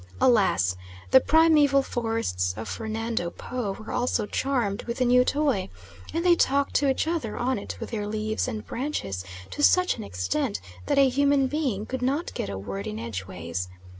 Alas! 0.19 0.75
the 1.11 1.19
primaeval 1.19 1.83
forests 1.83 2.55
of 2.57 2.67
Fernando 2.67 3.29
Po 3.29 3.73
were 3.73 3.91
also 3.91 4.25
charmed 4.25 4.81
with 4.85 4.97
the 4.97 5.05
new 5.05 5.23
toy, 5.23 5.69
and 6.11 6.25
they 6.25 6.33
talked 6.35 6.73
to 6.73 6.89
each 6.89 7.05
other 7.05 7.37
on 7.37 7.59
it 7.59 7.79
with 7.79 7.91
their 7.91 8.07
leaves 8.07 8.47
and 8.47 8.65
branches 8.65 9.23
to 9.51 9.61
such 9.61 9.97
an 9.99 10.03
extent 10.03 10.59
that 10.87 10.97
a 10.97 11.07
human 11.07 11.45
being 11.45 11.85
could 11.85 12.01
not 12.01 12.33
get 12.33 12.49
a 12.49 12.57
word 12.57 12.87
in 12.87 12.97
edgeways. 12.97 13.69